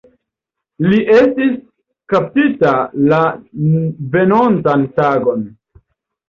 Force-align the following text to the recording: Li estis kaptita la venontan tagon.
Li 0.85 1.01
estis 1.17 1.51
kaptita 2.13 2.71
la 3.13 3.19
venontan 4.17 4.89
tagon. 4.97 5.47